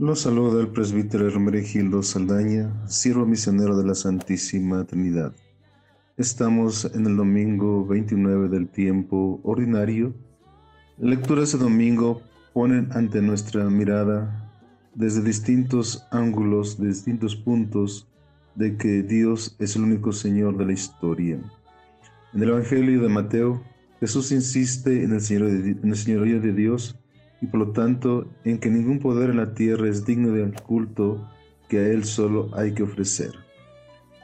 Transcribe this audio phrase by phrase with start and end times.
[0.00, 5.34] Los saluda el presbítero Hermenegildo Saldaña, siervo misionero de la Santísima Trinidad.
[6.16, 10.14] Estamos en el domingo 29 del tiempo ordinario.
[10.96, 12.22] Lecturas de domingo
[12.54, 14.50] ponen ante nuestra mirada
[14.94, 18.08] desde distintos ángulos, de distintos puntos,
[18.54, 21.38] de que Dios es el único Señor de la historia.
[22.32, 23.62] En el Evangelio de Mateo,
[24.00, 26.98] Jesús insiste en el, señorío de Dios
[27.40, 31.28] y por lo tanto en que ningún poder en la tierra es digno del culto
[31.68, 33.32] que a Él solo hay que ofrecer.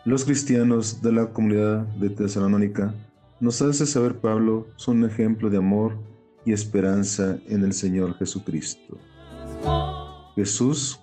[0.04, 2.94] Los cristianos de la comunidad de Tesalónica
[3.40, 5.96] nos hace saber Pablo son un ejemplo de amor
[6.44, 8.98] y esperanza en el Señor Jesucristo.
[10.34, 11.00] Jesús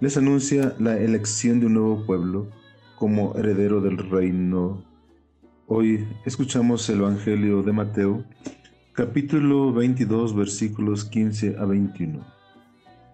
[0.00, 2.48] les anuncia la elección de un nuevo pueblo
[2.96, 4.82] como heredero del reino.
[5.66, 8.24] Hoy escuchamos el Evangelio de Mateo,
[9.00, 12.22] capítulo 22, versículos 15 a 21.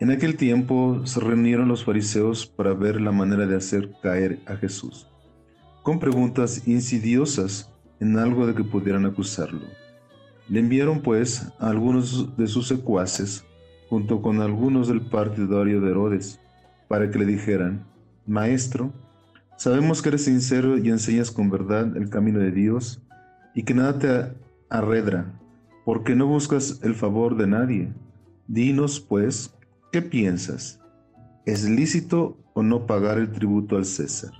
[0.00, 4.56] En aquel tiempo se reunieron los fariseos para ver la manera de hacer caer a
[4.56, 5.06] Jesús,
[5.84, 9.60] con preguntas insidiosas en algo de que pudieran acusarlo.
[10.48, 13.44] Le enviaron pues a algunos de sus secuaces,
[13.88, 16.40] junto con algunos del partidario de Herodes,
[16.88, 17.86] para que le dijeran,
[18.26, 18.92] Maestro,
[19.56, 23.00] sabemos que eres sincero y enseñas con verdad el camino de Dios,
[23.54, 24.36] y que nada te
[24.68, 25.32] arredra,
[25.86, 27.92] porque no buscas el favor de nadie.
[28.48, 29.54] Dinos, pues,
[29.92, 30.80] ¿qué piensas?
[31.44, 34.32] ¿Es lícito o no pagar el tributo al César?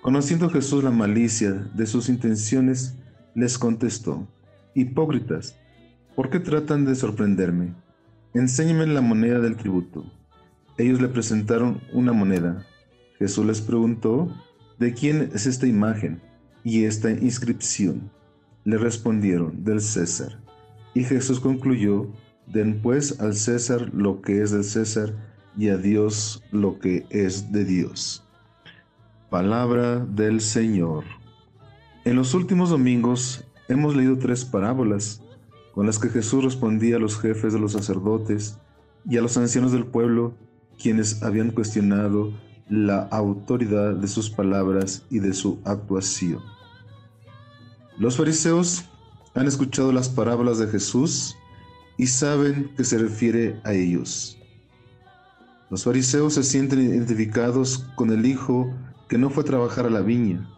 [0.00, 2.96] Conociendo Jesús la malicia de sus intenciones,
[3.34, 4.26] les contestó,
[4.74, 5.58] Hipócritas,
[6.16, 7.74] ¿por qué tratan de sorprenderme?
[8.32, 10.10] Enséñenme la moneda del tributo.
[10.78, 12.64] Ellos le presentaron una moneda.
[13.18, 14.34] Jesús les preguntó,
[14.78, 16.22] ¿de quién es esta imagen
[16.64, 18.10] y esta inscripción?
[18.64, 20.41] Le respondieron, del César.
[20.94, 22.08] Y Jesús concluyó,
[22.46, 25.14] den pues al César lo que es del César
[25.56, 28.24] y a Dios lo que es de Dios.
[29.30, 31.04] Palabra del Señor.
[32.04, 35.22] En los últimos domingos hemos leído tres parábolas
[35.72, 38.58] con las que Jesús respondía a los jefes de los sacerdotes
[39.08, 40.34] y a los ancianos del pueblo,
[40.80, 42.32] quienes habían cuestionado
[42.68, 46.40] la autoridad de sus palabras y de su actuación.
[47.98, 48.84] Los fariseos
[49.34, 51.36] han escuchado las parábolas de Jesús
[51.96, 54.38] y saben que se refiere a ellos.
[55.70, 58.70] Los fariseos se sienten identificados con el Hijo
[59.08, 60.48] que no fue a trabajar a la viña,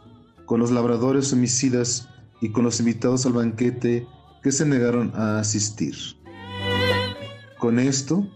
[0.45, 2.09] con los labradores homicidas
[2.41, 4.07] y con los invitados al banquete
[4.43, 5.95] que se negaron a asistir.
[7.59, 8.29] Con esto,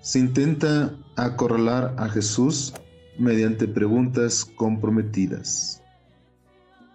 [0.00, 2.74] se intenta acorralar a Jesús
[3.18, 5.82] mediante preguntas comprometidas,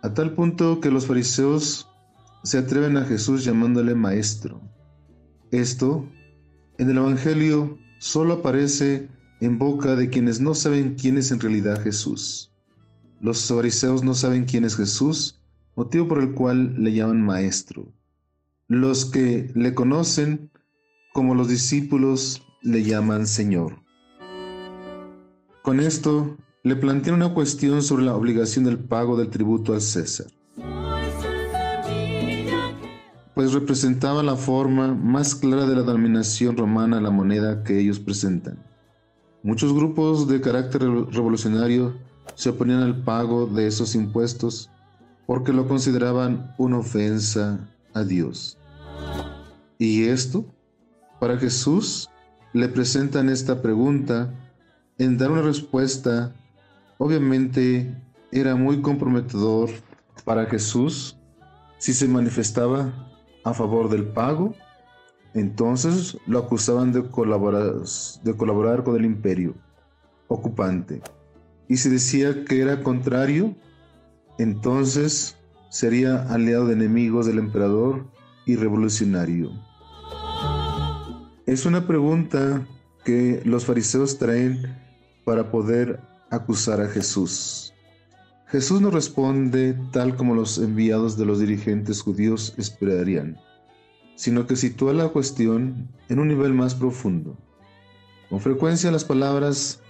[0.02, 1.88] a tal punto que los fariseos
[2.44, 4.62] se atreven a Jesús llamándole maestro.
[5.52, 6.08] Esto,
[6.78, 9.10] en el Evangelio, solo aparece
[9.40, 12.52] en boca de quienes no saben quién es en realidad Jesús.
[13.22, 15.42] Los fariseos no saben quién es Jesús,
[15.76, 17.94] motivo por el cual le llaman maestro.
[18.68, 20.52] Los que le conocen,
[21.14, 23.84] como los discípulos, le llaman Señor.
[25.62, 30.28] Con esto, le plantea una cuestión sobre la obligación del pago del tributo al César,
[33.36, 38.00] pues representaba la forma más clara de la denominación romana a la moneda que ellos
[38.00, 38.64] presentan.
[39.42, 41.98] Muchos grupos de carácter revolucionario
[42.36, 44.70] se oponían al pago de esos impuestos
[45.26, 48.58] porque lo consideraban una ofensa a Dios.
[49.78, 50.46] Y esto,
[51.20, 52.10] para Jesús,
[52.54, 54.34] le presentan esta pregunta,
[54.98, 56.34] en dar una respuesta,
[57.00, 58.00] obviamente
[58.32, 59.70] era muy comprometedor
[60.24, 61.18] para Jesús
[61.80, 63.13] si se manifestaba
[63.44, 64.54] a favor del pago,
[65.34, 67.82] entonces lo acusaban de colaborar,
[68.24, 69.56] de colaborar con el imperio
[70.28, 71.02] ocupante.
[71.68, 73.56] Y si decía que era contrario,
[74.38, 75.38] entonces
[75.70, 78.06] sería aliado de enemigos del emperador
[78.46, 79.50] y revolucionario.
[81.46, 82.66] Es una pregunta
[83.04, 84.78] que los fariseos traen
[85.26, 86.00] para poder
[86.30, 87.73] acusar a Jesús.
[88.48, 93.38] Jesús no responde tal como los enviados de los dirigentes judíos esperarían,
[94.16, 97.38] sino que sitúa la cuestión en un nivel más profundo.
[98.30, 99.82] Con frecuencia las palabras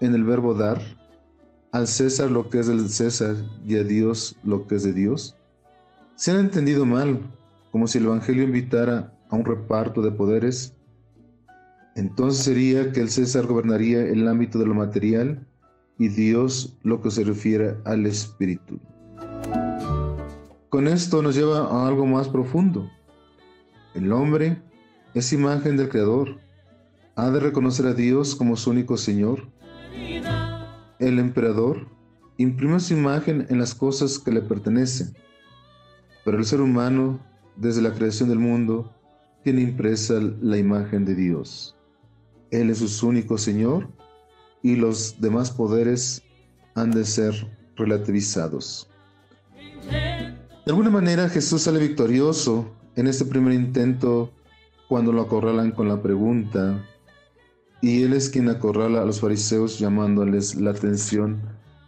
[0.00, 0.80] en el verbo dar,
[1.72, 3.36] al César lo que es del César
[3.66, 5.36] y a Dios lo que es de Dios,
[6.16, 7.20] se han entendido mal,
[7.70, 10.74] como si el Evangelio invitara a un reparto de poderes,
[11.94, 15.46] entonces sería que el César gobernaría el ámbito de lo material
[15.98, 18.78] y Dios lo que se refiere al espíritu.
[20.68, 22.88] Con esto nos lleva a algo más profundo.
[23.94, 24.62] El hombre
[25.14, 26.38] es imagen del Creador.
[27.16, 29.48] ha de reconocer a Dios como su único Señor.
[31.00, 31.88] El emperador
[32.36, 35.16] imprimió su imagen en las cosas que le pertenecen,
[36.24, 37.18] pero el ser humano,
[37.56, 38.94] desde la creación del mundo,
[39.42, 41.76] tiene impresa la imagen de Dios.
[42.52, 43.88] Él es su único Señor
[44.62, 46.22] y los demás poderes
[46.74, 47.34] han de ser
[47.76, 48.88] relativizados.
[49.90, 54.32] De alguna manera Jesús sale victorioso en este primer intento
[54.88, 56.84] cuando lo acorralan con la pregunta
[57.80, 61.40] y él es quien acorrala a los fariseos llamándoles la atención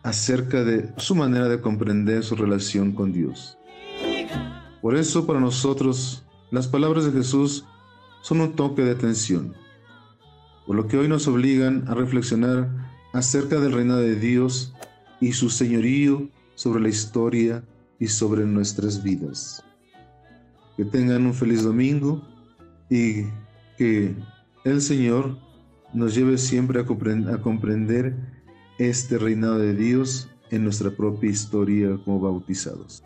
[0.02, 3.58] acerca de su manera de comprender su relación con Dios.
[4.81, 7.64] Por eso para nosotros las palabras de Jesús
[8.22, 9.55] son un toque de atención,
[10.70, 12.70] por lo que hoy nos obligan a reflexionar
[13.12, 14.72] acerca del reino de Dios
[15.20, 17.64] y su señorío sobre la historia
[17.99, 19.64] y sobre nuestras vidas.
[20.76, 22.22] Que tengan un feliz domingo
[22.88, 23.25] y
[23.78, 24.14] que
[24.64, 25.37] el Señor
[25.93, 28.14] nos lleve siempre a, comprender
[28.78, 33.02] este reinado de Dios en nuestra propia historia como bautizados.